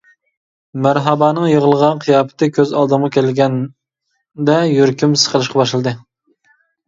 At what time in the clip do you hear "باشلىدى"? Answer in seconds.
5.63-5.95